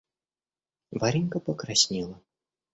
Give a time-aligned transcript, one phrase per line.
[0.99, 2.15] Варенька покраснела.